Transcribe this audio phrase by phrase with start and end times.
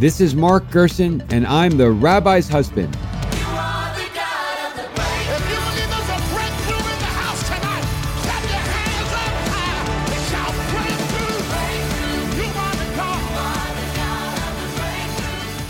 [0.00, 2.96] This is Mark Gerson, and I'm the rabbi's husband.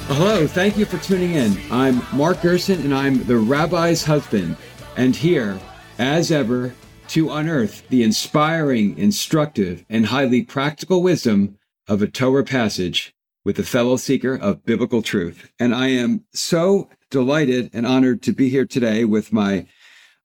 [0.07, 1.59] Hello, thank you for tuning in.
[1.69, 4.57] I'm Mark Gerson, and I'm the rabbi's husband.
[4.97, 5.59] And here,
[5.99, 6.73] as ever,
[7.09, 11.59] to unearth the inspiring, instructive, and highly practical wisdom
[11.89, 13.12] of a Torah passage
[13.45, 15.50] with a fellow seeker of biblical truth.
[15.59, 19.67] And I am so delighted and honored to be here today with my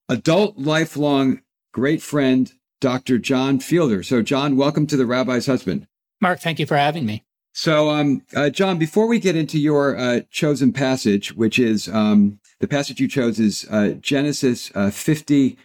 [0.09, 3.17] adult, lifelong great friend, Dr.
[3.17, 4.03] Jon Fielder.
[4.03, 5.87] So, Jon, welcome to the Rabbi's Husband.
[6.21, 7.25] Mark, thank you for having me.
[7.53, 12.39] So, um, uh, Jon, before we get into your uh, chosen passage, which is um,
[12.59, 15.57] the passage you chose is uh, Genesis uh, 50,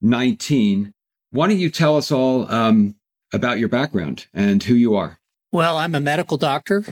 [0.00, 0.94] 19,
[1.30, 2.96] why don't you tell us all um,
[3.32, 5.17] about your background and who you are?
[5.50, 6.84] Well, I'm a medical doctor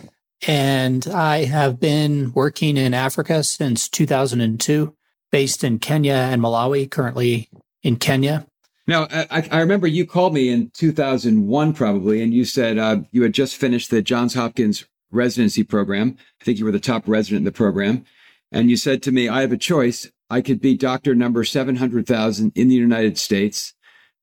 [0.46, 4.94] and I have been working in Africa since 2002,
[5.30, 7.48] based in Kenya and Malawi, currently
[7.82, 8.46] in Kenya.
[8.86, 13.22] Now, I, I remember you called me in 2001, probably, and you said uh, you
[13.22, 16.16] had just finished the Johns Hopkins residency program.
[16.40, 18.04] I think you were the top resident in the program.
[18.52, 20.10] And you said to me, I have a choice.
[20.30, 23.74] I could be doctor number 700,000 in the United States,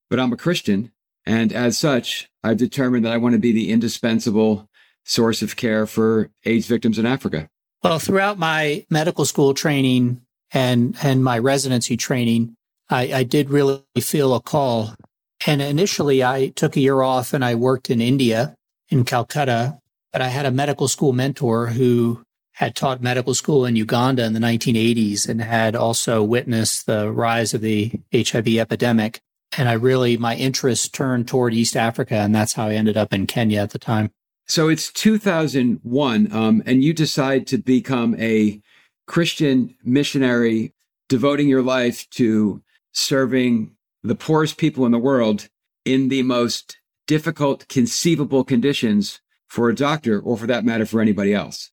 [0.10, 0.93] but I'm a Christian.
[1.26, 4.68] And as such, I've determined that I want to be the indispensable
[5.04, 7.50] source of care for AIDS victims in Africa.
[7.84, 10.22] Well, throughout my medical school training
[10.52, 12.56] and, and my residency training,
[12.90, 14.96] I, I did really feel a call.
[15.46, 18.56] And initially, I took a year off and I worked in India,
[18.90, 19.80] in Calcutta.
[20.12, 24.34] But I had a medical school mentor who had taught medical school in Uganda in
[24.34, 29.20] the 1980s and had also witnessed the rise of the HIV epidemic.
[29.58, 32.16] And I really, my interest turned toward East Africa.
[32.16, 34.12] And that's how I ended up in Kenya at the time.
[34.46, 38.62] So it's 2001, um, and you decide to become a
[39.08, 40.74] Christian missionary,
[41.08, 43.72] devoting your life to serving
[44.04, 45.48] the poorest people in the world
[45.86, 46.78] in the most
[47.08, 51.72] difficult conceivable conditions for a doctor, or for that matter, for anybody else.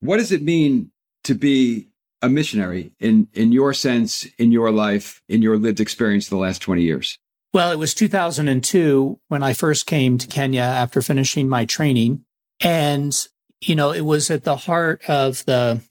[0.00, 0.92] What does it mean
[1.24, 1.88] to be
[2.20, 6.60] a missionary in, in your sense, in your life, in your lived experience the last
[6.60, 7.18] 20 years?
[7.52, 12.24] Well, it was 2002 when I first came to Kenya after finishing my training.
[12.60, 13.14] And,
[13.60, 15.82] you know, it was at the heart of the,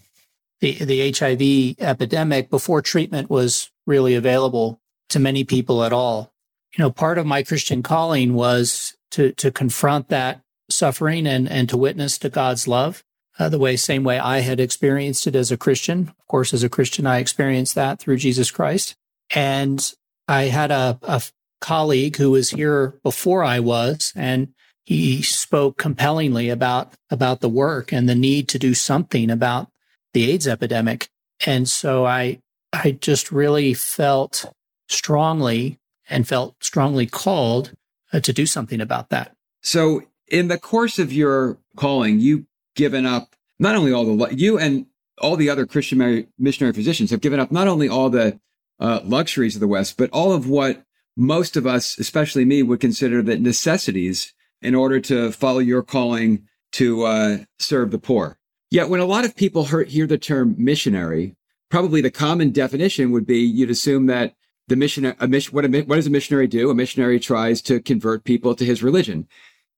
[0.59, 6.33] the, the HIV epidemic before treatment was really available to many people at all.
[6.75, 11.69] You know, part of my Christian calling was to, to confront that suffering and, and
[11.69, 13.03] to witness to God's love.
[13.37, 16.13] Uh, the way, same way I had experienced it as a Christian.
[16.19, 18.95] Of course, as a Christian, I experienced that through Jesus Christ.
[19.33, 19.93] And
[20.27, 21.21] I had a, a
[21.61, 24.49] colleague who was here before I was, and
[24.83, 29.69] he spoke compellingly about about the work and the need to do something about
[30.13, 31.07] the AIDS epidemic.
[31.45, 32.39] And so I
[32.73, 34.45] I just really felt
[34.89, 35.79] strongly
[36.09, 37.73] and felt strongly called
[38.11, 39.33] uh, to do something about that.
[39.61, 42.45] So in the course of your calling, you've
[42.75, 44.87] given up not only all the you and
[45.19, 48.39] all the other Christian missionary physicians have given up not only all the
[48.79, 50.83] uh, luxuries of the West, but all of what
[51.21, 56.47] most of us, especially me, would consider that necessities in order to follow your calling
[56.71, 58.39] to uh, serve the poor.
[58.71, 61.35] Yet, when a lot of people hear, the term missionary,
[61.69, 64.33] probably the common definition would be you'd assume that
[64.67, 66.71] the missionary, mission, what, what does a missionary do?
[66.71, 69.27] A missionary tries to convert people to his religion.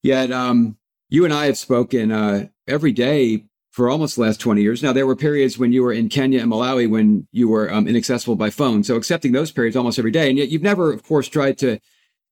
[0.02, 0.78] Yet, um,
[1.10, 4.84] you and I have spoken uh, every day for almost the last 20 years.
[4.84, 7.88] Now, there were periods when you were in Kenya and Malawi when you were um,
[7.88, 8.84] inaccessible by phone.
[8.84, 10.30] So accepting those periods almost every day.
[10.30, 11.80] And yet you've never, of course, tried to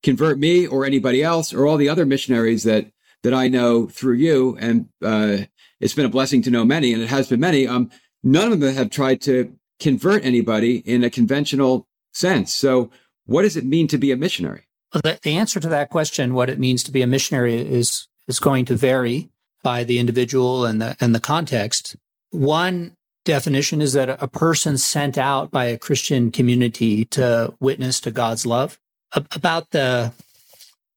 [0.04, 2.92] convert me or anybody else or all the other missionaries that,
[3.24, 4.56] that I know through you.
[4.60, 5.46] And, uh,
[5.80, 7.68] it's been a blessing to know many and it has been many.
[7.68, 7.90] Um,
[8.22, 12.54] none of them have tried to convert anybody in a conventional sense.
[12.54, 12.92] So
[13.26, 14.68] what does it mean to be a missionary?
[14.94, 18.08] Well, the, the answer to that question, what it means to be a missionary is,
[18.28, 19.32] is going to vary
[19.64, 21.96] by the individual and the, and the context.
[22.32, 28.12] One definition is that a person sent out by a Christian community to witness to
[28.12, 28.80] God's love.
[29.14, 30.14] About the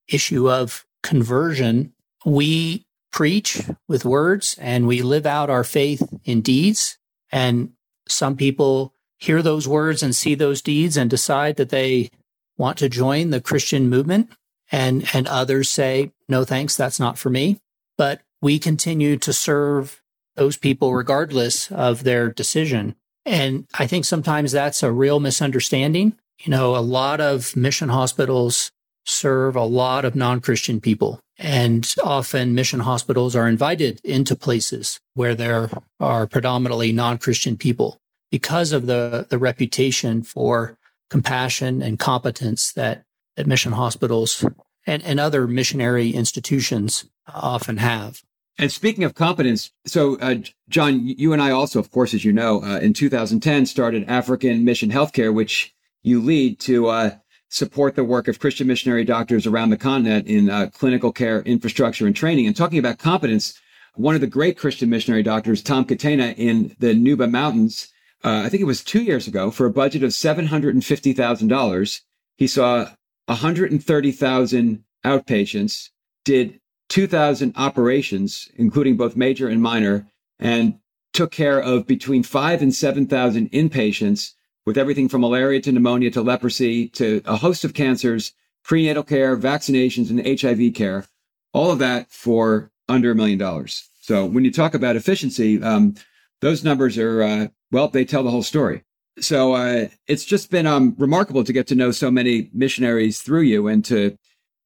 [0.08, 1.92] issue of conversion,
[2.24, 6.98] we preach with words and we live out our faith in deeds.
[7.30, 7.72] And
[8.08, 12.10] some people hear those words and see those deeds and decide that they
[12.56, 14.30] want to join the Christian movement.
[14.72, 17.60] And, and others say, no, thanks, that's not for me.
[17.96, 20.02] But we continue to serve
[20.36, 22.94] those people regardless of their decision.
[23.24, 26.18] And I think sometimes that's a real misunderstanding.
[26.44, 28.70] You know, a lot of mission hospitals
[29.06, 31.20] serve a lot of non Christian people.
[31.38, 37.98] And often mission hospitals are invited into places where there are predominantly non-Christian people
[38.30, 40.76] because of the, the reputation for
[41.08, 43.04] compassion and competence that,
[43.36, 44.44] that mission hospitals
[44.86, 48.22] and, and other missionary institutions often have.
[48.58, 50.36] And speaking of competence, so uh,
[50.68, 54.64] Jon, you and I also, of course, as you know, uh, in 2010 started African
[54.64, 57.10] Mission Healthcare, which you lead to uh,
[57.48, 62.06] support the work of Christian missionary doctors around the continent in uh, clinical care infrastructure
[62.06, 62.46] and training.
[62.46, 63.60] And talking about competence,
[63.94, 67.92] one of the great Christian missionary doctors, Tom Catena, in the Nuba Mountains,
[68.24, 72.00] uh, I think it was two years ago, for a budget of $750,000,
[72.36, 72.88] he saw
[73.26, 75.90] 130,000 outpatients,
[76.24, 80.06] did 2,000 operations, including both major and minor,
[80.38, 80.78] and
[81.12, 84.32] took care of between five and 7,000 inpatients
[84.66, 88.32] with everything from malaria to pneumonia to leprosy to a host of cancers,
[88.64, 91.04] prenatal care, vaccinations, and HIV care.
[91.52, 93.88] All of that for under a million dollars.
[94.00, 95.94] So when you talk about efficiency, um,
[96.40, 98.82] those numbers are, uh, well, they tell the whole story.
[99.20, 103.42] So uh, it's just been um, remarkable to get to know so many missionaries through
[103.42, 104.18] you and to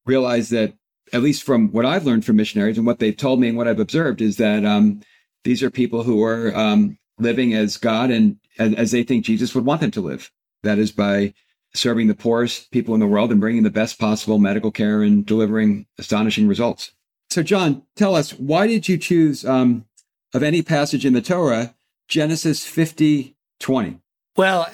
[0.05, 0.73] realize that,
[1.13, 3.67] at least from what I've learned from missionaries and what they've told me and what
[3.67, 5.01] I've observed, is that um,
[5.43, 9.65] these are people who are um, living as God and as they think Jesus would
[9.65, 10.31] want them to live.
[10.63, 11.33] That is by
[11.73, 15.25] serving the poorest people in the world and bringing the best possible medical care and
[15.25, 16.91] delivering astonishing results.
[17.29, 19.85] So, Jon, tell us why did you choose um,
[20.33, 21.75] of any passage in the Torah
[22.07, 23.99] Genesis 50 20?
[24.35, 24.67] Well,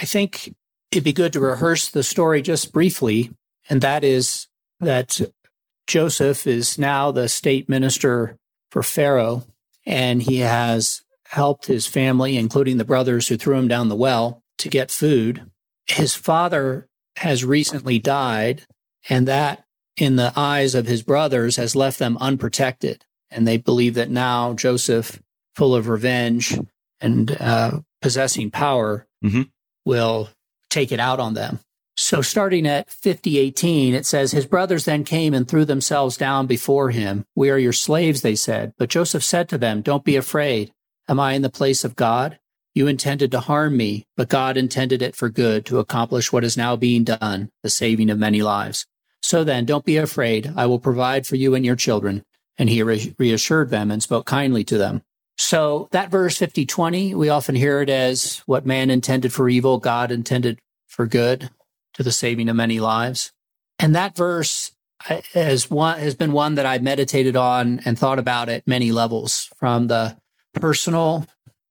[0.00, 0.54] I think
[0.90, 3.30] it'd be good to rehearse the story just briefly.
[3.68, 4.48] And that is
[4.80, 5.20] that
[5.90, 8.38] Joseph is now the state minister
[8.70, 9.42] for Pharaoh,
[9.84, 14.40] and he has helped his family, including the brothers who threw him down the well,
[14.58, 15.50] to get food.
[15.88, 18.66] His father has recently died,
[19.08, 19.64] and that,
[19.96, 23.04] in the eyes of his brothers, has left them unprotected.
[23.28, 25.20] And they believe that now Joseph,
[25.56, 26.56] full of revenge
[27.00, 29.42] and uh, possessing power, mm-hmm.
[29.84, 30.28] will
[30.68, 31.58] take it out on them.
[32.00, 36.88] So starting at 5018, it says, His brothers then came and threw themselves down before
[36.88, 37.26] him.
[37.36, 38.72] We are your slaves, they said.
[38.78, 40.72] But Joseph said to them, Don't be afraid.
[41.10, 42.38] Am I in the place of God?
[42.74, 46.56] You intended to harm me, but God intended it for good to accomplish what is
[46.56, 48.86] now being done, the saving of many lives.
[49.20, 50.54] So then, don't be afraid.
[50.56, 52.24] I will provide for you and your children.
[52.56, 55.02] And he re- reassured them and spoke kindly to them.
[55.36, 60.10] So that verse 5020, we often hear it as what man intended for evil, God
[60.10, 60.58] intended
[60.88, 61.50] for good
[61.94, 63.32] to the saving of many lives.
[63.78, 64.72] And that verse
[65.32, 69.48] has one, has been one that I meditated on and thought about at many levels
[69.56, 70.16] from the
[70.54, 71.26] personal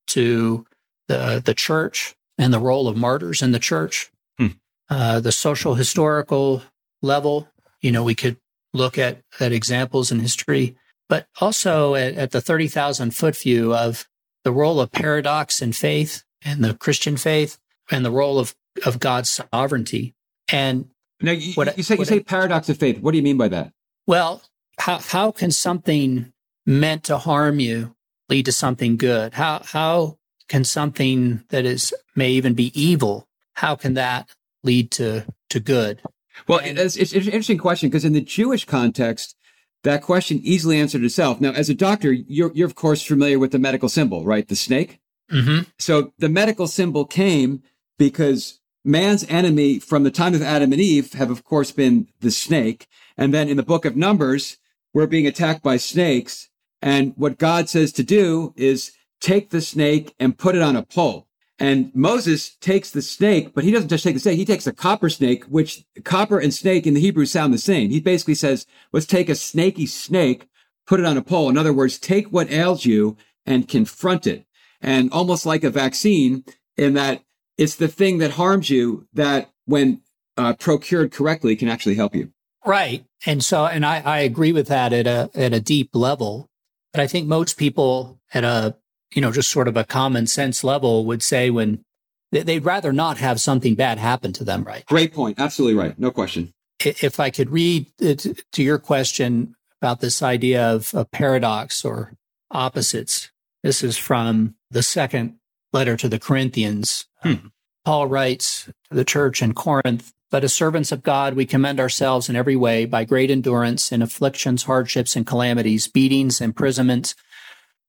[0.07, 0.65] to
[1.07, 4.11] the the church and the role of martyrs in the church.
[4.37, 4.47] Hmm.
[4.89, 6.63] Uh, the social historical
[7.01, 7.47] level,
[7.81, 8.37] you know, we could
[8.73, 10.75] look at at examples in history,
[11.07, 14.07] but also at, at the thirty thousand foot view of
[14.43, 17.59] the role of paradox in faith and the Christian faith,
[17.91, 18.55] and the role of
[18.85, 20.15] of God's sovereignty.
[20.51, 20.89] And
[21.21, 22.99] now you, what, you say you say I, paradox of faith.
[22.99, 23.73] What do you mean by that?
[24.07, 24.41] Well,
[24.79, 26.31] how how can something
[26.65, 27.95] meant to harm you
[28.29, 29.33] lead to something good?
[29.33, 30.17] How how
[30.49, 34.29] can something that is may even be evil, how can that
[34.63, 36.01] lead to to good?
[36.47, 39.35] Well, and, it's, it's, an interesting question because in the Jewish context,
[39.83, 41.41] that question easily answered itself.
[41.41, 44.47] Now, as a doctor, you're you're of course familiar with the medical symbol, right?
[44.47, 44.99] The snake.
[45.31, 45.69] Mm-hmm.
[45.77, 47.61] So the medical symbol came
[47.97, 52.31] because man's enemy from the time of Adam and Eve have, of course, been the
[52.31, 52.87] snake.
[53.17, 54.57] And then in the book of Numbers,
[54.93, 56.49] we're being attacked by snakes.
[56.81, 60.83] And what God says to do is take the snake and put it on a
[60.83, 61.27] pole.
[61.61, 64.37] And Moses takes the snake, but he doesn't just take the snake.
[64.37, 67.89] He takes a copper snake, which copper and snake in the Hebrew sound the same.
[67.89, 70.47] He basically says, let's take a snaky snake,
[70.87, 71.49] put it on a pole.
[71.49, 74.45] In other words, take what ails you and confront it.
[74.79, 76.45] And almost like a vaccine
[76.77, 77.23] in that
[77.59, 80.01] it's the thing that harms you that when
[80.37, 82.31] uh, procured correctly can actually help you.
[82.65, 83.03] Right.
[83.25, 86.47] And so, and I, I agree with that at a, at a deep level.
[86.93, 88.77] But I think most people at a,
[89.13, 91.83] you know, just sort of a common sense level would say when
[92.31, 94.85] they'd rather not have something bad happen to them, right?
[94.85, 95.37] Great point.
[95.37, 95.99] Absolutely right.
[95.99, 96.53] No question.
[96.79, 102.13] If I could read to your question about this idea of a paradox or
[102.51, 103.31] opposites,
[103.63, 105.38] this is from the second
[105.73, 107.05] letter to the Corinthians.
[107.21, 107.47] Hmm.
[107.85, 112.29] Paul writes to the church in Corinth but as servants of God, we commend ourselves
[112.29, 117.15] in every way by great endurance in afflictions, hardships, and calamities, beatings, imprisonments,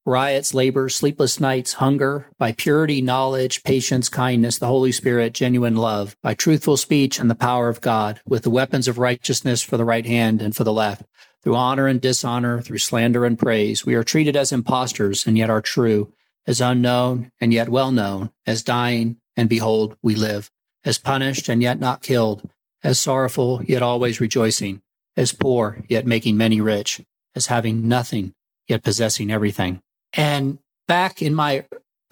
[0.06, 6.16] riots, labor, sleepless nights, hunger, by purity, knowledge, patience, kindness, the Holy Spirit, genuine love,
[6.22, 9.84] by truthful speech and the power of God, with the weapons of righteousness for the
[9.84, 11.02] right hand and for the left,
[11.42, 13.84] through honor and dishonor, through slander and praise.
[13.84, 16.10] We are treated as impostors and yet are true,
[16.46, 20.50] as unknown and yet well known, as dying and behold, we live,
[20.84, 22.48] as punished and yet not killed,
[22.82, 24.82] as sorrowful yet always rejoicing,
[25.16, 27.00] as poor yet making many rich,
[27.34, 28.32] as having nothing
[28.68, 29.80] yet possessing everything.
[30.12, 31.66] And back in my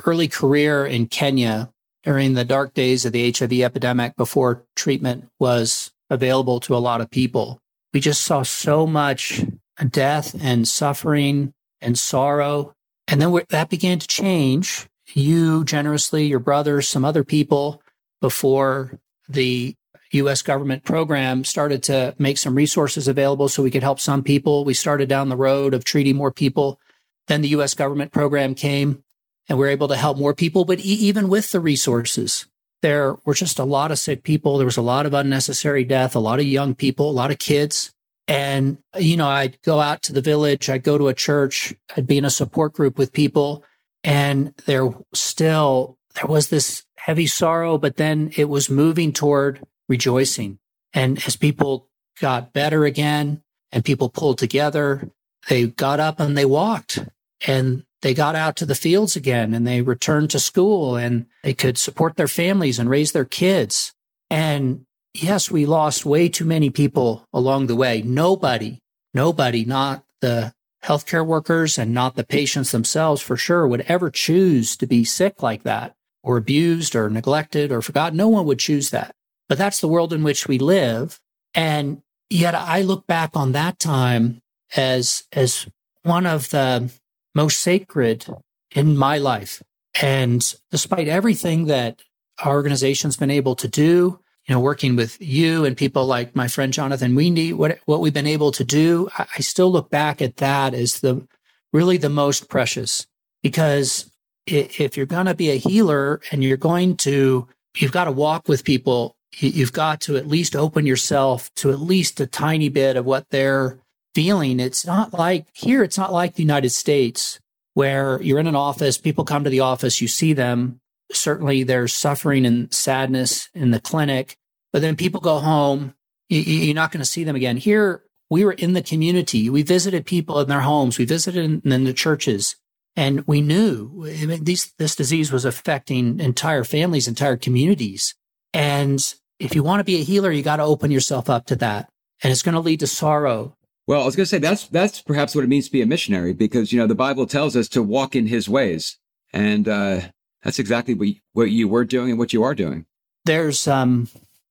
[0.05, 1.71] early career in Kenya,
[2.05, 7.01] during the dark days of the HIV epidemic before treatment was available to a lot
[7.01, 7.61] of people,
[7.93, 9.45] we just saw so much
[9.91, 12.75] death and suffering and sorrow.
[13.09, 14.87] And then that began to change.
[15.15, 17.83] You generously, your brothers, some other people
[18.21, 19.75] before the
[20.13, 24.65] US government program started to make some resources available so we could help some people.
[24.65, 26.79] We started down the road of treating more people.
[27.27, 29.03] Then the US government program came
[29.49, 30.67] and we are able to help more people.
[30.67, 32.47] But e- even with the resources,
[32.83, 34.59] there were just a lot of sick people.
[34.59, 37.39] There was a lot of unnecessary death, a lot of young people, a lot of
[37.39, 37.95] kids.
[38.29, 42.07] And, you know, I'd go out to the village, I'd go to a church, I'd
[42.07, 43.65] be in a support group with people.
[44.05, 50.59] And there still, there was this heavy sorrow, but then it was moving toward rejoicing.
[50.93, 51.89] And as people
[52.21, 53.43] got better again
[53.73, 55.11] and people pulled together,
[55.49, 56.99] they got up and they walked
[57.47, 61.55] and they got out to the fields again and they returned to school and they
[61.55, 63.95] could support their families and raise their kids.
[64.31, 68.03] And yes, we lost way too many people along the way.
[68.03, 68.79] Nobody,
[69.15, 70.53] nobody, not the
[70.85, 75.43] healthcare workers and not the patients themselves for sure would ever choose to be sick
[75.43, 78.17] like that or abused or neglected or forgotten.
[78.17, 79.15] No one would choose that.
[79.49, 81.21] But that's the world in which we live.
[81.55, 84.41] And yet I look back on that time
[84.77, 85.67] as, as
[86.03, 86.93] one of the
[87.35, 88.27] most sacred
[88.75, 89.63] in my life.
[90.01, 92.03] And despite everything that
[92.45, 96.49] our organization's been able to do, you know, working with you and people like my
[96.49, 100.23] friend Jonathan Weendy, what, what we've been able to do, I, I still look back
[100.23, 101.27] at that as the
[101.73, 103.07] really the most precious
[103.43, 104.11] because
[104.47, 108.49] if you're going to be a healer and you're going to, you've got to walk
[108.49, 112.97] with people, you've got to at least open yourself to at least a tiny bit
[112.97, 113.79] of what they're
[114.15, 114.61] feeling.
[114.61, 117.39] It's not like here, it's not like the United States
[117.75, 120.81] where you're in an office, people come to the office, you see them.
[121.13, 124.37] Certainly there's suffering and sadness in the clinic,
[124.73, 125.95] but then people go home.
[126.29, 127.57] You're not going to see them again.
[127.57, 129.49] Here, we were in the community.
[129.49, 130.99] We visited people in their homes.
[130.99, 132.57] We visited in, the churches
[132.97, 138.15] and we knew I mean, these, this disease was affecting entire families, entire communities.
[138.53, 139.03] And
[139.39, 141.89] if you want to be a healer, you got to open yourself up to that.
[142.23, 143.57] And it's going to lead to sorrow.
[143.87, 145.87] Well, I was going to say that's that's perhaps what it means to be a
[145.87, 148.99] missionary, because you know the Bible tells us to walk in His ways,
[149.33, 150.01] and uh,
[150.43, 152.87] that's exactly what you, what you were doing and what you are doing.
[153.25, 154.09] There's um,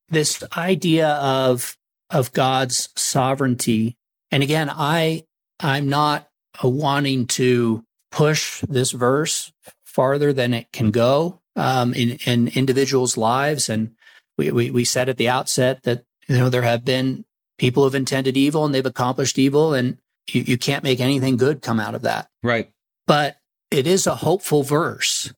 [0.10, 1.78] this idea of
[2.10, 3.98] of God's sovereignty,
[4.32, 5.26] and again, I
[5.60, 6.30] I'm not
[6.64, 9.52] wanting to push this verse
[9.86, 13.96] farther than it can go um, in in individuals' lives, and
[14.38, 17.26] we, we we said at the outset that you know there have been
[17.58, 21.38] people who have intended evil and they've accomplished evil and you, you can't make anything
[21.38, 22.30] good come out of that.
[22.44, 22.72] Right.
[23.06, 23.38] But
[23.72, 25.34] it is a hopeful verse.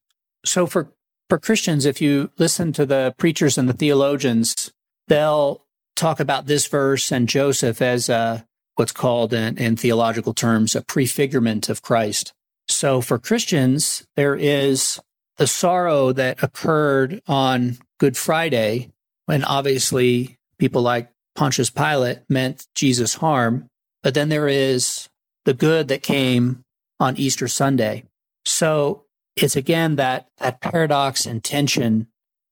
[0.46, 0.92] So for,
[1.30, 4.72] for Christians, if you listen to the preachers and the theologians,
[5.08, 5.66] they'll
[5.96, 10.82] talk about this verse and Joseph as a, what's called in, in theological terms, a
[10.82, 12.34] prefigurement of Christ.
[12.68, 15.00] So for Christians, there is
[15.38, 18.92] the sorrow that occurred on Good Friday
[19.26, 23.68] when obviously people like Pontius Pilate meant Jesus harm,
[24.04, 25.08] but then there is
[25.46, 26.64] the good that came
[27.00, 28.04] on Easter Sunday.
[28.46, 29.06] So
[29.44, 32.08] it's again that, that paradox and tension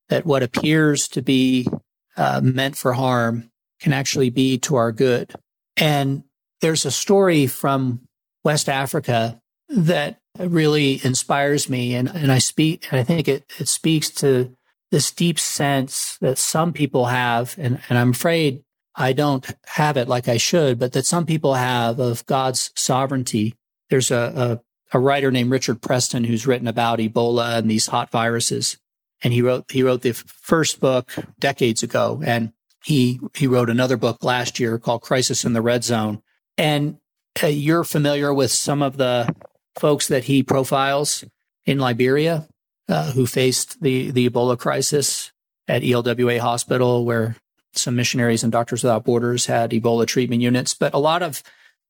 [0.10, 1.68] that what appears to be
[2.16, 5.34] uh, meant for harm can actually be to our good.
[5.76, 6.24] And
[6.62, 8.02] there's a story from
[8.44, 9.40] West Africa
[9.70, 11.96] that really inspires me.
[11.96, 14.56] And, and I speak, and I think it, it speaks to
[14.92, 17.56] this deep sense that some people have.
[17.58, 18.64] And, and I'm afraid
[18.96, 23.54] I don't have it like I should, but that some people have of God's sovereignty.
[23.90, 28.10] There's a, a, a writer named Richard Preston who's written about Ebola and these hot
[28.10, 28.78] viruses.
[29.24, 32.22] And he wrote, he wrote the first book decades ago.
[32.26, 32.54] And
[32.84, 36.22] he, he wrote another book last year called Crisis in the Red Zone.
[36.58, 36.98] And
[37.42, 39.34] uh, you're familiar with some of the
[39.76, 41.24] folks that he profiles
[41.66, 42.48] in Liberia
[42.88, 45.32] uh, who faced the, the Ebola crisis
[45.68, 47.36] at ELWA hospital where
[47.74, 51.44] some missionaries and Doctors Without Borders had Ebola treatment units, but a lot of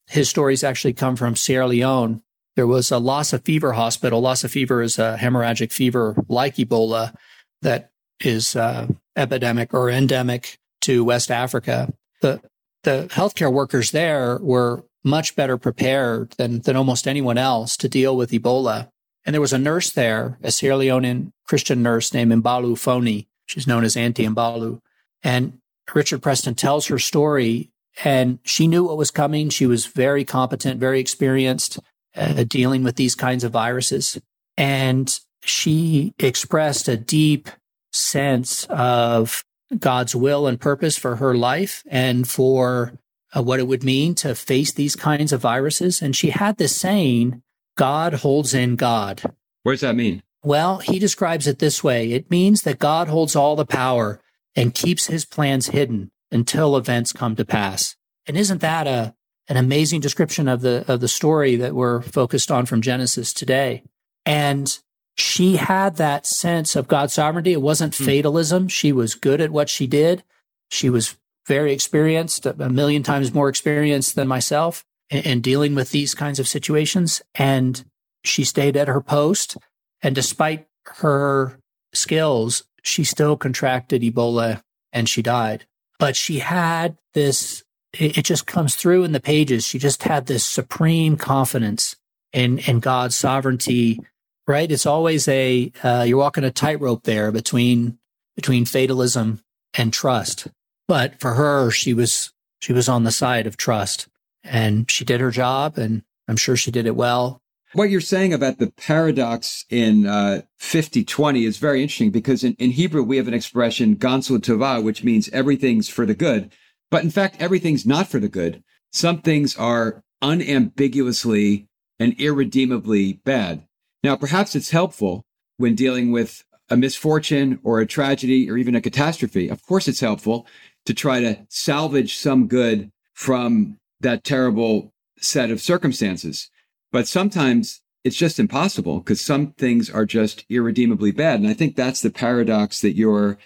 [0.08, 2.22] his stories actually come from Sierra Leone.
[2.58, 4.20] There was a Lassa fever hospital.
[4.20, 7.14] Lassa fever is a hemorrhagic fever like Ebola
[7.62, 11.94] that is uh, epidemic or endemic to West Africa.
[12.22, 12.42] The
[12.82, 18.18] the healthcare workers there were much better prepared than, than almost anyone else to deal
[18.18, 18.90] with Ebola.
[19.24, 23.28] And there was a nurse there, a Sierra Leonean Christian nurse named Mbalu Fonnie.
[23.46, 24.82] She's known as Auntie Mbalu.
[25.22, 25.60] And
[25.94, 27.70] Richard Preston tells her story,
[28.04, 29.50] and she knew what was coming.
[29.50, 31.80] She was very competent, very experienced
[32.18, 34.20] uh, dealing with these kinds of viruses.
[34.58, 37.50] And she expressed a deep
[37.92, 39.44] sense of
[39.78, 42.94] God's will and purpose for her life and for
[43.36, 46.02] uh, what it would mean to face these kinds of viruses.
[46.02, 47.42] And she had this saying,
[47.76, 49.22] God holds in God.
[49.64, 50.24] What does that mean?
[50.44, 54.22] Well, he describes it this way it means that God holds all the power
[54.56, 57.96] and keeps his plans hidden until events come to pass.
[58.26, 59.16] And isn't that a,
[59.48, 63.84] an amazing description of the, of the story that we're focused on from Genesis today?
[64.26, 64.78] And
[65.16, 67.54] she had that sense of God's sovereignty.
[67.54, 68.06] It wasn't hmm.
[68.06, 68.68] fatalism.
[68.68, 70.24] She was good at what she did.
[70.70, 75.92] She was very experienced, a million times more experienced than myself in, in dealing with
[75.92, 77.22] these kinds of situations.
[77.36, 77.84] And
[78.24, 79.58] she stayed at her post.
[80.02, 81.60] And despite her
[81.94, 84.62] skills, she still contracted Ebola
[84.92, 85.66] and she died.
[86.00, 87.64] But she had this,
[88.00, 89.66] it, it just comes through in the pages.
[89.66, 91.96] She just had this supreme confidence
[92.34, 94.00] in, in God's sovereignty
[94.48, 94.72] right?
[94.72, 98.00] It's always a uh, you're walking a tightrope there between
[98.36, 99.42] between fatalism
[99.76, 100.48] and trust.
[100.88, 104.08] But for her, she was she was on the side of trust,
[104.44, 107.42] and she did her job, and I'm sure she did it well.
[107.74, 112.72] What you're saying about the paradox in uh, 50-20 is very interesting because in, in
[112.72, 116.52] Hebrew we have an expression "gam zu l'tovah," which means everything's for the good.
[116.90, 118.64] But in fact, everything's not for the good.
[118.92, 121.68] Some things are unambiguously
[122.00, 123.64] and irredeemably bad.
[124.04, 125.26] Now, perhaps it's helpful
[125.58, 129.50] when dealing with a misfortune or a tragedy or even a catastrophe.
[129.50, 130.46] Of course, it's helpful
[130.86, 136.50] to try to salvage some good from that terrible set of circumstances.
[136.92, 141.40] But sometimes it's just impossible because some things are just irredeemably bad.
[141.40, 143.38] And I think that's the paradox that you're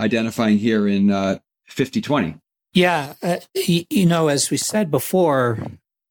[0.00, 2.36] identifying here in uh, 5020.
[2.74, 3.14] Yeah.
[3.22, 5.58] Uh, you, you, know, as we said before,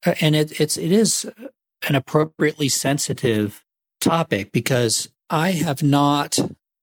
[0.04, 1.30] uh, and it, it's, it is
[1.86, 3.64] an appropriately sensitive
[4.00, 6.38] topic because I have not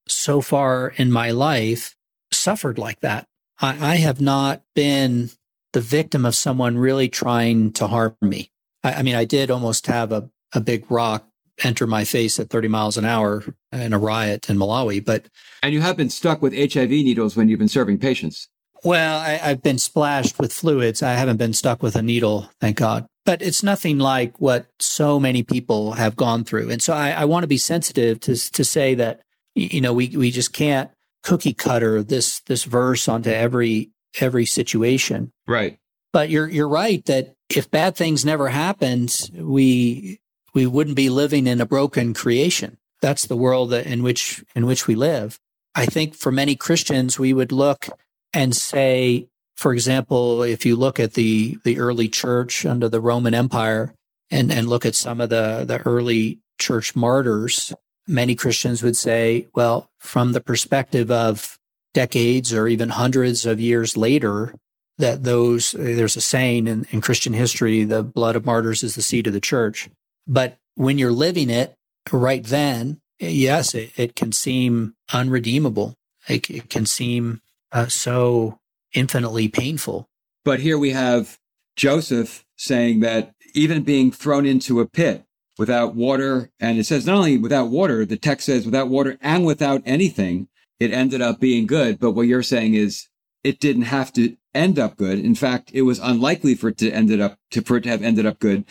[0.07, 1.95] so far in my life
[2.31, 3.27] suffered like that.
[3.59, 5.31] I, I have not been
[5.73, 8.51] the victim of someone really trying to harm me.
[8.83, 11.27] I, I mean, I did almost have a, a big rock
[11.63, 15.25] enter my face at 30 miles an hour in a riot in Malawi, but.
[15.63, 18.47] And you have been stuck with HIV needles when you've been serving patients.
[18.83, 21.03] Well, I, have been splashed with fluids.
[21.03, 25.19] I haven't been stuck with a needle, thank God but it's nothing like what so
[25.19, 26.69] many people have gone through.
[26.69, 29.21] And so I, I want to be sensitive to to say that
[29.55, 30.91] you know we we just can't
[31.23, 35.31] cookie cutter this this verse onto every every situation.
[35.47, 35.77] Right.
[36.13, 40.19] But you're you're right that if bad things never happened, we
[40.53, 42.77] we wouldn't be living in a broken creation.
[43.01, 45.39] That's the world that, in which in which we live.
[45.73, 47.87] I think for many Christians, we would look
[48.33, 53.33] and say, for example, if you look at the, the early church under the Roman
[53.33, 53.93] Empire
[54.29, 57.73] and, and look at some of the, the early church martyrs,
[58.07, 61.57] many Christians would say, well, from the perspective of
[61.93, 64.55] decades or even hundreds of years later,
[64.97, 69.01] that those, there's a saying in, in Christian history, the blood of martyrs is the
[69.01, 69.89] seed of the church.
[70.27, 71.75] But when you're living it
[72.11, 75.95] right then, yes, it, it can seem unredeemable.
[76.27, 78.59] It, it can seem uh, so
[78.93, 80.09] infinitely painful.
[80.43, 81.37] But here we have
[81.75, 85.25] Joseph saying that even being thrown into a pit
[85.57, 89.45] without water, and it says not only without water, the text says without water and
[89.45, 90.47] without anything,
[90.79, 91.99] it ended up being good.
[91.99, 93.07] But what you're saying is
[93.43, 95.19] it didn't have to end up good.
[95.19, 98.03] In fact, it was unlikely for it to ended up to for it to have
[98.03, 98.65] ended up good.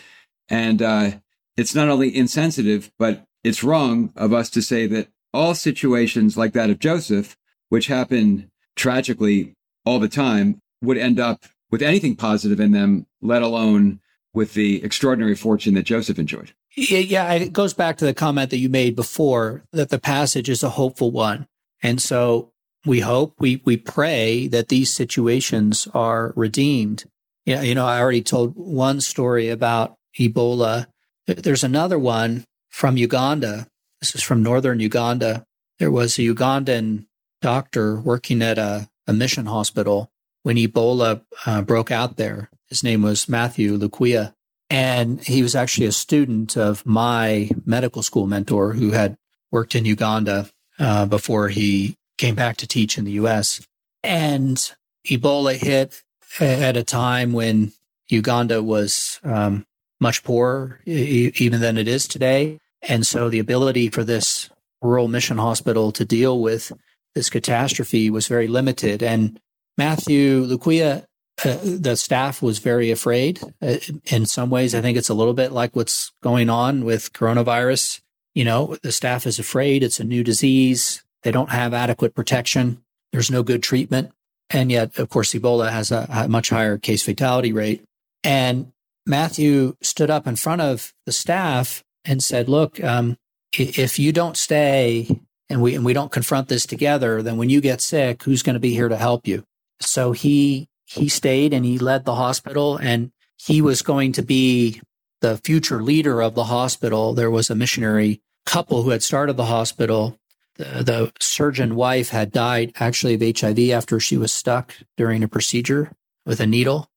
[0.49, 1.11] And uh,
[1.57, 6.53] it's not only insensitive, but it's wrong of us to say that all situations like
[6.53, 7.37] that of Joseph,
[7.69, 9.53] which happened tragically
[9.85, 13.99] all the time would end up with anything positive in them, let alone
[14.33, 16.53] with the extraordinary fortune that Joseph enjoyed.
[16.75, 20.63] Yeah, it goes back to the comment that you made before that the passage is
[20.63, 21.47] a hopeful one.
[21.83, 22.51] And so
[22.85, 27.05] we hope, we, we pray that these situations are redeemed.
[27.45, 30.87] Yeah, you know, I already told one story about Ebola.
[31.27, 33.67] There's another one from Uganda.
[33.99, 35.43] This is from northern Uganda.
[35.79, 37.05] There was a Ugandan
[37.41, 40.11] doctor working at a a mission hospital
[40.43, 42.49] when Ebola uh, broke out there.
[42.67, 44.33] His name was Matthew Lukwiya.
[44.69, 49.17] And he was actually a student of my medical school mentor who had
[49.51, 50.49] worked in Uganda
[50.79, 53.65] uh, before he came back to teach in the US.
[54.01, 54.57] And
[55.05, 56.03] Ebola hit
[56.39, 57.73] at a time when
[58.07, 59.65] Uganda was um,
[59.99, 62.57] much poorer e- even than it is today.
[62.81, 64.49] And so the ability for this
[64.81, 66.71] rural mission hospital to deal with
[67.15, 69.03] this catastrophe was very limited.
[69.03, 69.39] And
[69.77, 71.05] Matthew Lukwiya,
[71.43, 73.41] uh, the staff was very afraid.
[73.61, 77.13] Uh, in some ways, I think it's a little bit like what's going on with
[77.13, 78.01] coronavirus.
[78.33, 81.03] You know, the staff is afraid it's a new disease.
[81.23, 82.81] They don't have adequate protection.
[83.11, 84.11] There's no good treatment.
[84.49, 87.83] And yet, of course, Ebola has a, a much higher case fatality rate.
[88.23, 88.71] And
[89.05, 93.17] Matthew stood up in front of the staff and said, look, um,
[93.53, 95.19] if you don't stay
[95.51, 98.55] and we, and we don't confront this together, then when you get sick, who's going
[98.55, 99.43] to be here to help you?
[99.79, 104.81] So he, he stayed and he led the hospital and he was going to be
[105.21, 107.13] the future leader of the hospital.
[107.13, 110.17] There was a missionary couple who had started the hospital.
[110.55, 115.27] The, the surgeon wife had died actually of HIV after she was stuck during a
[115.27, 115.91] procedure
[116.25, 116.89] with a needle.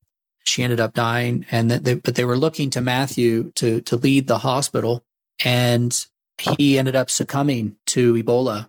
[0.43, 4.27] She ended up dying, and they, but they were looking to Matthew to to lead
[4.27, 5.03] the hospital,
[5.43, 6.05] and
[6.37, 8.67] he ended up succumbing to Ebola.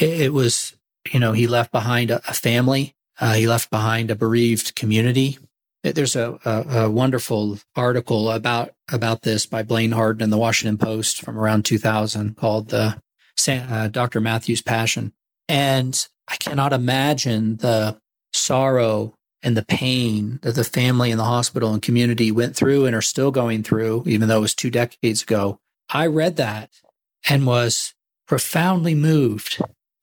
[0.00, 0.76] It, was,
[1.12, 2.94] you know, he left behind a, family.
[3.20, 5.38] Uh, he left behind a bereaved community.
[5.82, 10.78] There's a, a, a, wonderful article about about this by Blaine Harden in the Washington
[10.78, 13.00] Post from around 2000 called the
[13.48, 14.20] uh, Dr.
[14.20, 15.12] Matthew's Passion.
[15.48, 17.98] And I cannot imagine the
[18.32, 22.96] sorrow and the pain that the family and the hospital and community went through and
[22.96, 25.60] are still going through, even though it was two decades ago.
[25.88, 26.70] I read that
[27.28, 27.94] and was
[28.26, 29.60] profoundly moved.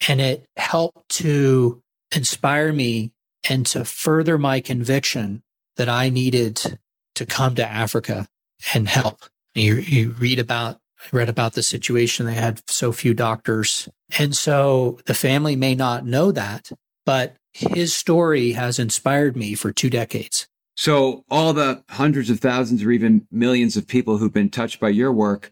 [0.07, 1.81] And it helped to
[2.15, 3.12] inspire me
[3.49, 5.43] and to further my conviction
[5.77, 6.79] that I needed
[7.15, 8.27] to come to Africa
[8.73, 9.21] and help.
[9.55, 12.25] You, you read about, I read about the situation.
[12.25, 13.89] They had so few doctors.
[14.17, 16.71] And so the family may not know that,
[17.05, 20.47] but his story has inspired me for two decades.
[20.75, 24.89] So all the hundreds of thousands or even millions of people who've been touched by
[24.89, 25.51] your work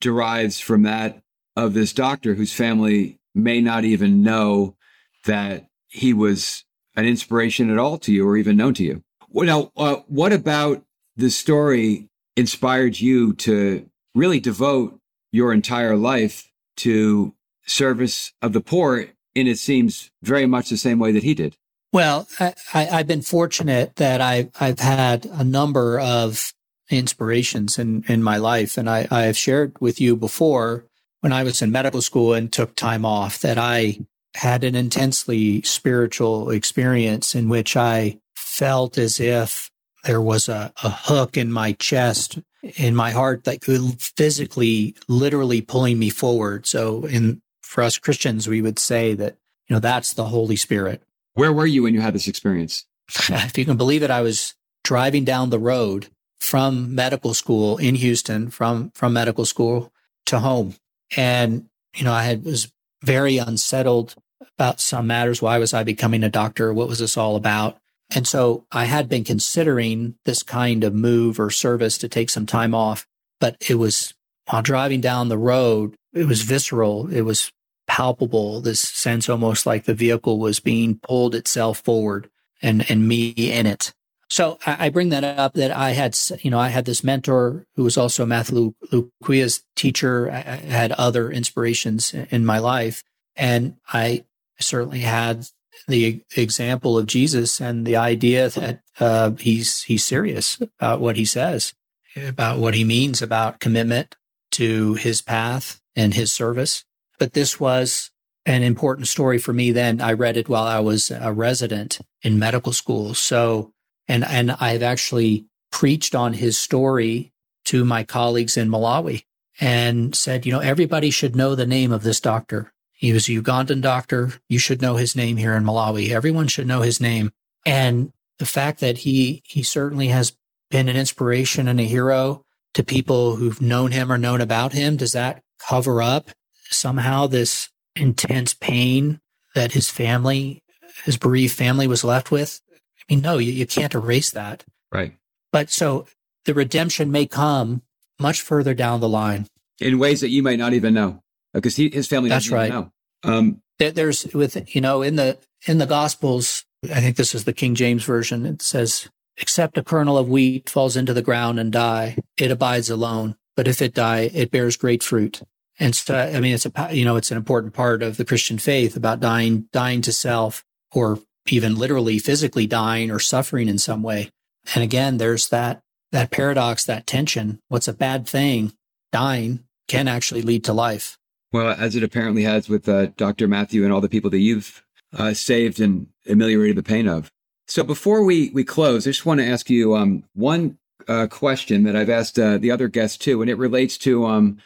[0.00, 1.22] derives from that
[1.56, 4.76] of this doctor whose family may not even know
[5.24, 9.02] that he was an inspiration at all to you or even known to you.
[9.32, 10.84] Now, uh, what about
[11.16, 14.98] the story inspired you to really devote
[15.32, 17.34] your entire life to
[17.66, 21.56] service of the poor in it seems very much the same way that he did.
[21.92, 22.54] Well, I,
[22.84, 26.52] have been fortunate that I, I've had a number of
[26.90, 28.78] inspirations in, in my life.
[28.78, 30.84] And I, I have shared with you before
[31.20, 33.98] when I was in medical school and took time off that I
[34.34, 39.70] had an intensely spiritual experience in which I felt as if
[40.04, 45.60] there was a, a hook in my chest, in my heart that could physically, literally
[45.60, 46.66] pulling me forward.
[46.66, 49.36] So in for us Christians, we would say that,
[49.68, 51.02] you know, that's the Holy Spirit.
[51.34, 52.86] Where were you when you had this experience?
[53.28, 56.08] if you can believe it, I was driving down the road
[56.46, 59.92] from medical school in Houston, from, from medical school
[60.26, 60.76] to home.
[61.16, 64.14] And, you know, I had, was very unsettled
[64.56, 65.42] about some matters.
[65.42, 66.72] Why was I becoming a doctor?
[66.72, 67.78] What was this all about?
[68.14, 72.46] And so I had been considering this kind of move or service to take some
[72.46, 73.08] time off,
[73.40, 74.14] but it was
[74.48, 77.12] while driving down the road, it was visceral.
[77.12, 77.50] It was
[77.88, 82.30] palpable, this sense almost like the vehicle was being pulled itself forward
[82.62, 83.92] and, and me in it.
[84.28, 87.84] So I, bring that up that I had, you know, I had this mentor who
[87.84, 90.30] was also Matthew Lukwiya's teacher.
[90.30, 93.04] I, had other inspirations in my life.
[93.36, 94.24] And I
[94.58, 95.46] certainly had
[95.86, 101.24] the example of Jesus and the idea that uh, he's he's serious about what he
[101.24, 101.74] says,
[102.16, 104.16] about what he means about commitment
[104.52, 106.84] to his path and his service.
[107.18, 108.10] But this was
[108.44, 110.00] an important story for me then.
[110.00, 113.14] I read it while I was a resident in medical school.
[113.14, 113.72] So,
[114.08, 117.32] and, and I've actually preached on his story
[117.66, 119.24] to my colleagues in Malawi
[119.60, 122.72] and said, you know, everybody should know the name of this doctor.
[122.92, 124.32] He was a Ugandan doctor.
[124.48, 126.10] You should know his name here in Malawi.
[126.10, 127.32] Everyone should know his name.
[127.64, 130.36] And the fact that he, he certainly has
[130.70, 134.96] been an inspiration and a hero to people who've known him or known about him,
[134.96, 136.30] does that cover up
[136.70, 139.20] somehow this intense pain
[139.54, 140.62] that his family,
[141.04, 142.60] his bereaved family was left with?
[143.08, 144.64] I mean, no, you, you can't erase that.
[144.92, 145.14] Right.
[145.52, 146.06] But so
[146.44, 147.82] the redemption may come
[148.18, 149.46] much further down the line
[149.80, 152.90] in ways that you might not even know because he, his family that's right know.
[153.24, 157.52] Um, there's with you know in the in the gospels i think this is the
[157.52, 161.72] king james version it says except a kernel of wheat falls into the ground and
[161.72, 165.42] die it abides alone but if it die it bears great fruit
[165.78, 168.58] and so, I mean, it's a, you know, it's an important part of the Christian
[168.58, 171.18] faith about dying, dying to self or
[171.52, 174.30] even literally physically dying or suffering in some way.
[174.74, 175.80] And again, there's that,
[176.12, 177.60] that paradox, that tension.
[177.68, 178.72] What's a bad thing,
[179.12, 181.18] dying, can actually lead to life.
[181.52, 183.48] Well, as it apparently has with uh, Dr.
[183.48, 184.84] Matthew and all the people that you've
[185.16, 187.30] uh, saved and ameliorated the pain of.
[187.68, 190.78] So before we, we close, I just want to ask you um, one
[191.08, 194.58] uh, question that I've asked uh, the other guests too, and it relates to um,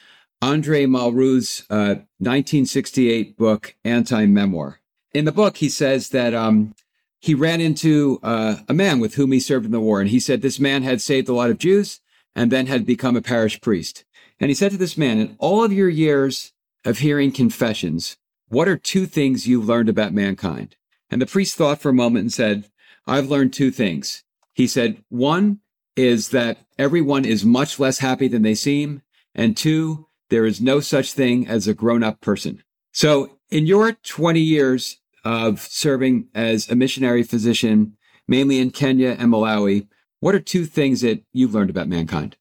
[0.42, 4.80] Andre Malraux's 1968 uh, book, Anti Memoir.
[5.12, 6.74] In the book, he says that um,
[7.18, 10.20] he ran into uh, a man with whom he served in the war, and he
[10.20, 12.00] said this man had saved a lot of Jews
[12.34, 14.04] and then had become a parish priest.
[14.38, 16.52] And he said to this man, In all of your years
[16.84, 18.16] of hearing confessions,
[18.48, 20.76] what are two things you've learned about mankind?
[21.10, 22.70] And the priest thought for a moment and said,
[23.06, 24.24] I've learned two things.
[24.54, 25.60] He said, one
[25.96, 29.02] is that everyone is much less happy than they seem.
[29.34, 32.62] And two, there is no such thing as a grown up person.
[32.92, 37.96] So in your 20 years of serving as a missionary physician,
[38.28, 39.86] mainly in Kenya and Malawi,
[40.20, 42.36] what are two things that you've learned about mankind?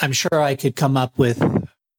[0.00, 1.42] I'm sure I could come up with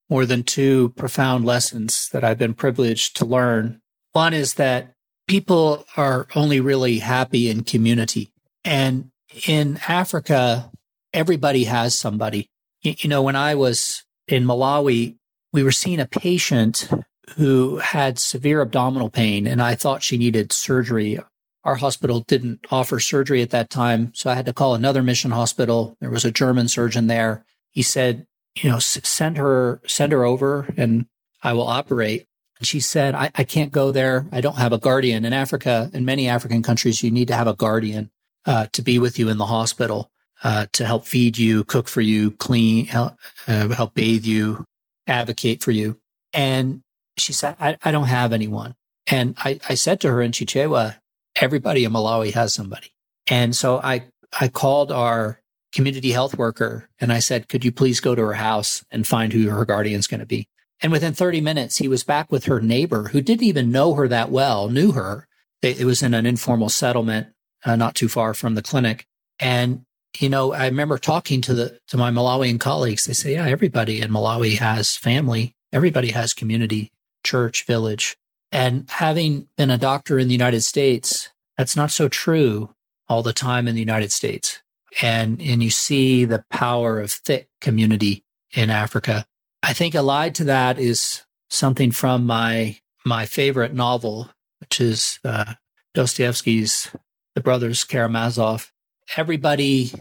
[0.10, 3.82] more than two profound lessons that I've been privileged to learn.
[4.14, 4.94] One is that
[5.28, 8.32] people are only really happy in community.
[8.66, 9.12] And
[9.48, 10.72] in Africa,
[11.14, 12.50] everybody has somebody.
[12.82, 15.18] You know, when I was in Malawi,
[15.54, 16.90] we were seeing a patient
[17.36, 21.20] who had severe abdominal pain, and I thought she needed surgery.
[21.64, 25.32] Our hospital didn't offer surgery at that time, so I had to call another mission
[25.32, 25.98] hospital.
[26.00, 27.46] There was a German surgeon there.
[27.72, 31.06] He said, you know, send her, send her over and
[31.44, 32.28] I will operate.
[32.60, 34.28] And she said, I, I can't go there.
[34.32, 35.26] I don't have a guardian.
[35.26, 38.10] In Africa, in many African countries, you need to have a guardian
[38.46, 40.12] uh, to be with you in the hospital,
[40.44, 43.14] uh, to help feed you, cook for you, clean, help,
[43.48, 44.66] uh, help bathe you,
[45.08, 46.00] advocate for you.
[46.34, 46.82] And
[47.20, 48.76] she said, I, I don't have anyone.
[49.08, 50.98] And I, I said to her in Chichewa,
[51.36, 52.94] everybody in Malawi has somebody.
[53.28, 54.04] And so I,
[54.40, 58.34] I called our community health worker and I said, could you please go to her
[58.34, 60.48] house and find who her guardian's going to be?
[60.82, 64.08] And within 30 minutes, he was back with her neighbor who didn't even know her
[64.08, 65.28] that well, knew her.
[65.62, 67.28] It was in an informal settlement,
[67.66, 69.06] uh, not too far from the clinic.
[69.40, 69.84] And,
[70.20, 73.06] you know, I remember talking to the, to my Malawian colleagues.
[73.06, 75.54] They say, yeah, everybody in Malawi has family.
[75.74, 76.92] Everybody has community,
[77.24, 78.18] church, village.
[78.52, 82.74] And having been a doctor in the United States, that's not so true
[83.08, 84.62] all the time in the United States.
[85.02, 88.24] And, and you see the power of thick community
[88.56, 89.26] in Africa.
[89.62, 94.30] I think allied to that is something from my my favorite novel,
[94.60, 95.54] which is uh,
[95.94, 96.92] Dostoevsky's
[97.34, 98.72] The Brothers Karamazov.
[99.16, 99.92] Everybody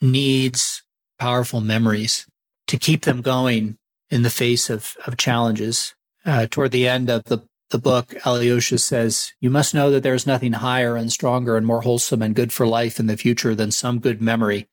[0.00, 0.82] needs
[1.18, 2.26] powerful memories
[2.68, 3.78] to keep them going
[4.10, 5.94] in the face of, of challenges.
[6.26, 7.38] Uh, toward the end of the,
[7.70, 11.64] the book, Alyosha says, You must know that there is nothing higher and stronger and
[11.64, 14.68] more wholesome and good for life in the future than some good memory,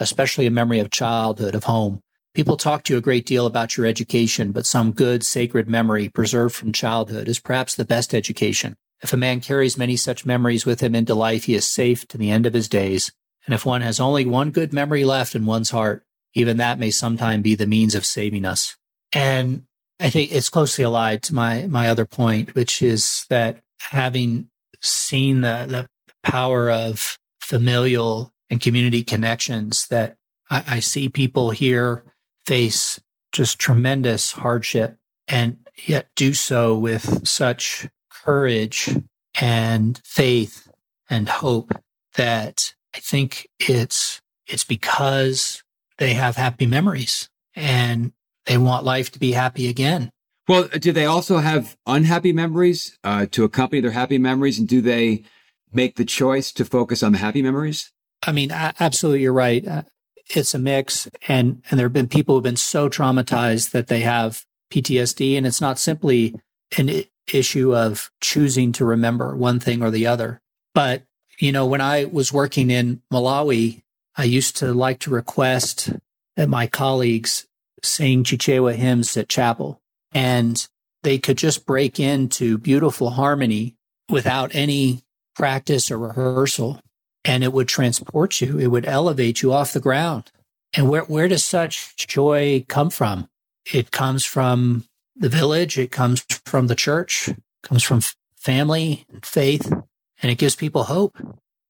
[0.00, 2.00] especially a memory of childhood, of home.
[2.34, 6.08] People talk to you a great deal about your education, but some good, sacred memory
[6.08, 8.76] preserved from childhood is perhaps the best education.
[9.00, 12.18] If a man carries many such memories with him into life, he is safe to
[12.18, 13.12] the end of his days.
[13.46, 16.90] And if one has only one good memory left in one's heart, even that may
[16.90, 18.76] sometime be the means of saving us.
[19.12, 19.65] And
[19.98, 24.48] I think it's closely allied to my, my other point, which is that having
[24.80, 25.88] seen the, the
[26.22, 30.16] power of familial and community connections that
[30.50, 32.04] I, I see people here
[32.46, 33.00] face
[33.32, 34.96] just tremendous hardship
[35.28, 38.96] and yet do so with such courage
[39.40, 40.68] and faith
[41.10, 41.72] and hope
[42.14, 45.62] that I think it's it's because
[45.98, 47.28] they have happy memories.
[47.54, 48.12] And
[48.46, 50.10] they want life to be happy again.
[50.48, 54.80] Well, do they also have unhappy memories uh, to accompany their happy memories, and do
[54.80, 55.24] they
[55.72, 57.92] make the choice to focus on the happy memories?
[58.22, 59.66] I mean, absolutely, you're right.
[59.66, 59.82] Uh,
[60.28, 64.00] it's a mix and and there have been people who've been so traumatized that they
[64.00, 66.34] have PTSD and it's not simply
[66.76, 70.40] an issue of choosing to remember one thing or the other
[70.74, 71.02] but
[71.38, 73.82] you know when I was working in Malawi
[74.16, 75.90] I used to like to request
[76.36, 77.46] that my colleagues
[77.82, 79.80] sing Chichewa hymns at chapel
[80.12, 80.66] and
[81.02, 83.76] they could just break into beautiful harmony
[84.08, 85.02] without any
[85.34, 86.80] practice or rehearsal
[87.24, 88.58] and it would transport you.
[88.58, 90.30] It would elevate you off the ground.
[90.74, 93.28] And where, where does such joy come from?
[93.72, 94.84] It comes from
[95.16, 95.78] the village.
[95.78, 98.00] It comes from the church, it comes from
[98.36, 101.16] family and faith, and it gives people hope.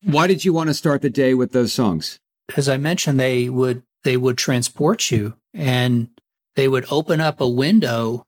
[0.03, 2.19] Why did you want to start the day with those songs?
[2.57, 6.09] As I mentioned, they would, they would transport you and
[6.55, 8.25] they would open up a window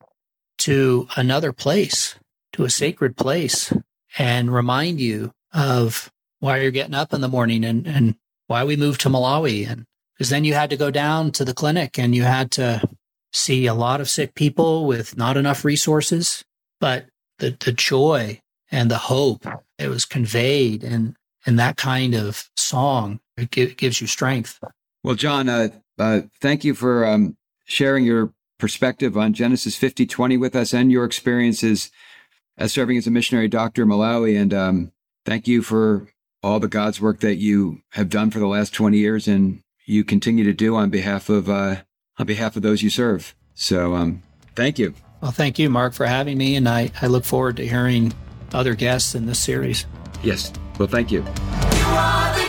[0.59, 2.17] to another place,
[2.55, 3.73] to a sacred place
[4.19, 6.11] and remind you of
[6.41, 9.69] why you're getting up in the morning and, and why we moved to Malawi.
[9.69, 12.83] And because then you had to go down to the clinic and you had to
[13.33, 16.45] see a lot of sick people with not enough resources.
[16.81, 17.07] But
[17.39, 19.47] the, the joy and the hope
[19.79, 24.59] it was conveyed in, in that kind of song, it gives you strength.
[25.03, 30.37] Well, Jon, uh, uh, thank you for um, sharing your perspective on Genesis 50 20
[30.37, 31.91] with us and your experiences
[32.57, 34.41] as serving as a missionary doctor in Malawi.
[34.41, 34.93] And um,
[35.25, 36.09] thank you for
[36.43, 40.05] all the God's work that you have done for the last 20 years and you
[40.05, 41.77] continue to do on behalf of uh,
[42.19, 43.35] on behalf of those you serve.
[43.55, 44.23] So um,
[44.55, 44.95] thank you.
[45.21, 46.55] Well, thank you, Mark, for having me.
[46.57, 48.13] And I, I look forward to hearing
[48.53, 49.87] other guests in this series.
[50.23, 50.53] Yes.
[50.79, 51.21] Well, thank you.
[51.21, 52.49] you